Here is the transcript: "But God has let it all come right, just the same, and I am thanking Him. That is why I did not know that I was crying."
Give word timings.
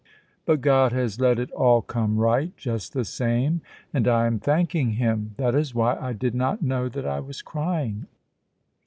"But 0.47 0.61
God 0.61 0.93
has 0.93 1.19
let 1.21 1.37
it 1.37 1.51
all 1.51 1.83
come 1.83 2.17
right, 2.17 2.57
just 2.57 2.93
the 2.93 3.05
same, 3.05 3.61
and 3.93 4.07
I 4.07 4.25
am 4.25 4.39
thanking 4.39 4.93
Him. 4.93 5.35
That 5.37 5.53
is 5.53 5.75
why 5.75 5.95
I 5.95 6.11
did 6.11 6.33
not 6.33 6.63
know 6.63 6.89
that 6.89 7.05
I 7.05 7.19
was 7.19 7.43
crying." 7.43 8.07